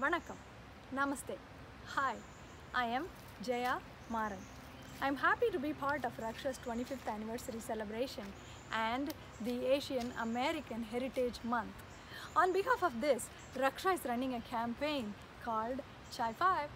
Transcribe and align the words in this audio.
Vanakkam. 0.00 0.36
Namaste. 0.94 1.36
Hi, 1.94 2.14
I 2.74 2.86
am 2.86 3.04
Jaya 3.42 3.78
Maran. 4.08 4.38
I'm 5.02 5.16
happy 5.16 5.50
to 5.52 5.58
be 5.58 5.74
part 5.74 6.06
of 6.06 6.16
Raksha's 6.16 6.58
25th 6.66 7.06
anniversary 7.06 7.60
celebration 7.60 8.24
and 8.72 9.12
the 9.44 9.66
Asian 9.66 10.12
American 10.20 10.82
Heritage 10.82 11.38
Month. 11.44 11.74
On 12.34 12.52
behalf 12.54 12.82
of 12.82 13.02
this, 13.02 13.28
Raksha 13.54 13.94
is 13.94 14.00
running 14.06 14.34
a 14.34 14.40
campaign 14.40 15.12
called 15.44 15.82
Chai 16.10 16.32
5 16.32 16.68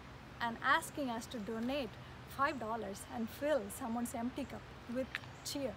and 0.42 0.58
asking 0.62 1.08
us 1.08 1.24
to 1.26 1.38
donate 1.38 1.90
$5 2.38 2.98
and 3.14 3.30
fill 3.30 3.62
someone's 3.78 4.14
empty 4.14 4.44
cup 4.44 4.60
with 4.94 5.06
cheer. 5.44 5.72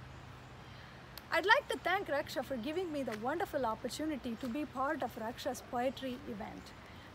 I'd 1.31 1.45
like 1.45 1.69
to 1.69 1.77
thank 1.77 2.09
Raksha 2.09 2.43
for 2.43 2.57
giving 2.57 2.91
me 2.91 3.03
the 3.03 3.17
wonderful 3.19 3.65
opportunity 3.65 4.35
to 4.41 4.47
be 4.47 4.65
part 4.65 5.01
of 5.03 5.15
Raksha's 5.17 5.63
poetry 5.71 6.17
event. 6.29 6.73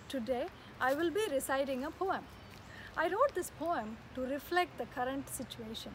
Today, 0.08 0.46
I 0.80 0.94
will 0.94 1.10
be 1.10 1.24
reciting 1.30 1.84
a 1.84 1.90
poem. 1.92 2.24
I 2.96 3.08
wrote 3.08 3.34
this 3.34 3.50
poem 3.52 3.96
to 4.14 4.20
reflect 4.22 4.78
the 4.78 4.86
current 4.86 5.28
situation. 5.30 5.92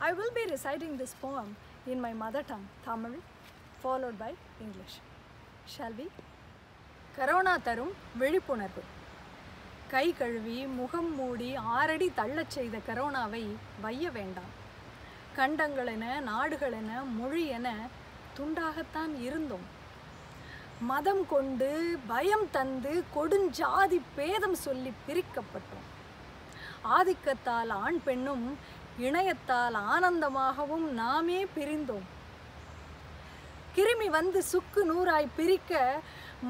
I 0.00 0.12
will 0.12 0.32
be 0.34 0.44
reciting 0.50 0.96
this 0.96 1.14
poem 1.14 1.56
in 1.86 2.00
my 2.00 2.12
mother 2.14 2.42
tongue, 2.42 2.68
Tamil, 2.84 3.14
followed 3.80 4.18
by 4.18 4.32
English. 4.60 4.96
Shall 5.66 5.94
we? 6.00 6.08
Corona 7.16 7.54
தரும் 7.62 7.94
விழிப்புணர்வு 8.18 8.82
கை 9.90 10.06
கழுவி 10.12 10.58
முகம் 10.76 11.10
மூடி 11.16 11.48
ஆறடி 11.76 12.08
தள்ளச் 12.18 12.54
செய்த 12.56 12.76
கரோனாவை 12.88 13.42
வைய 13.80 14.10
வேண்டாம் 14.10 14.52
கண்டங்களென 15.36 16.04
நாடுகளென 16.28 16.90
மொழி 17.18 17.44
என 17.56 17.68
துண்டாகத்தான் 18.38 19.14
இருந்தோம் 19.24 19.66
மதம் 20.80 21.26
கொண்டு 21.28 21.98
பயம் 22.06 22.50
தந்து 22.50 23.04
கொடுஞ்சாதி 23.14 24.00
பேதம் 24.14 24.54
சொல்லி 24.54 24.92
பிரிக்கப்பட்டோம். 25.08 25.86
ஆதிக்கத்தால் 26.84 27.68
ஆண் 27.68 28.02
பெண்ணும் 28.02 28.58
இணையத்தால் 29.00 29.74
ஆனந்தமாகவும் 29.74 30.88
நாமே 30.92 31.44
பிரிந்தோம். 31.44 32.06
கிருமி 33.76 34.06
வந்து 34.06 34.42
சுக்கு 34.42 34.84
நூறாய் 34.84 35.28
பிரிக்க 35.36 36.00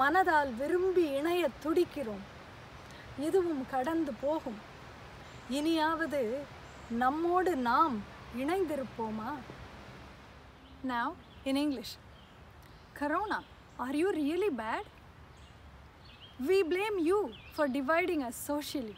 மனதால் 0.01 0.55
விரும்பி 0.57 1.11
இணைய 1.11 1.49
துடிக்கிறோம். 1.65 2.25
இதுவும் 3.19 3.67
கடந்து 3.71 4.13
போகும். 4.13 4.59
இனியாவது 5.51 6.41
நம்மோடு 6.91 7.57
நாம் 7.57 8.03
இணைந்திருப்போமா? 8.39 9.35
Now 10.89 11.13
in 11.45 11.57
English. 11.57 11.97
Corona, 12.99 13.41
are 13.81 13.95
you 13.95 14.13
really 14.13 14.51
bad? 14.51 14.85
We 16.39 16.63
blame 16.63 16.99
you 16.99 17.31
for 17.55 17.67
dividing 17.67 18.23
us 18.23 18.37
socially. 18.37 18.97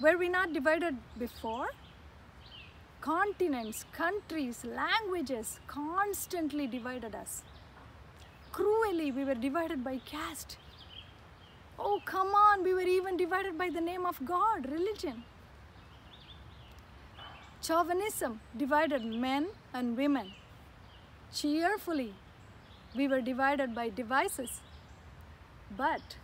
Were 0.00 0.16
we 0.18 0.28
not 0.28 0.52
divided 0.52 0.96
before? 1.18 1.68
Continents, 3.00 3.84
countries, 3.92 4.64
languages 4.64 5.60
constantly 5.68 6.66
divided 6.66 7.14
us. 7.14 7.42
Cruelly, 8.50 9.12
we 9.12 9.24
were 9.24 9.36
divided 9.36 9.84
by 9.84 9.98
caste. 10.04 10.56
Oh, 11.78 12.00
come 12.04 12.34
on, 12.34 12.64
we 12.64 12.74
were 12.74 12.88
even 12.98 13.16
divided 13.16 13.56
by 13.56 13.70
the 13.70 13.80
name 13.80 14.04
of 14.04 14.24
God, 14.24 14.68
religion. 14.68 15.22
Chauvinism 17.62 18.40
divided 18.56 19.04
men 19.04 19.48
and 19.72 19.96
women. 19.96 20.32
Cheerfully, 21.32 22.14
we 22.94 23.08
were 23.08 23.20
divided 23.20 23.74
by 23.74 23.88
devices. 23.90 24.60
But 25.76 26.16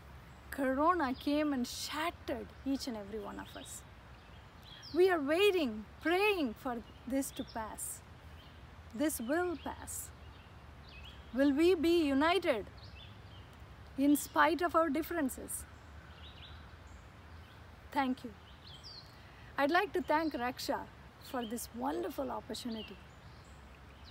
Corona 0.51 1.15
came 1.15 1.53
and 1.53 1.67
shattered 1.67 2.47
each 2.65 2.87
and 2.87 2.97
every 2.97 3.21
one 3.21 3.39
of 3.39 3.57
us. 3.57 3.83
We 4.95 5.11
are 5.11 5.21
waiting, 5.21 5.85
praying 6.01 6.55
for 6.55 6.77
this 7.07 7.31
to 7.33 7.45
pass. 7.45 8.01
This 8.95 9.21
will 9.21 9.57
pass. 9.57 10.09
Will 11.35 11.53
we 11.53 11.75
be 11.75 12.07
united 12.07 12.67
in 13.99 14.17
spite 14.17 14.63
of 14.63 14.77
our 14.77 14.89
differences? 14.89 15.65
Thank 17.91 18.25
you. 18.25 18.31
I'd 19.59 19.71
like 19.71 19.93
to 19.93 20.03
thank 20.03 20.35
Raksha 20.35 20.81
for 21.31 21.45
this 21.45 21.69
wonderful 21.75 22.31
opportunity 22.31 22.97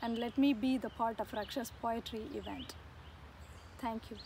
and 0.04 0.20
let 0.20 0.38
me 0.38 0.54
be 0.54 0.78
the 0.78 0.90
part 0.90 1.20
of 1.20 1.32
Raksha's 1.32 1.72
poetry 1.82 2.24
event. 2.36 2.76
Thank 3.80 4.12
you. 4.12 4.18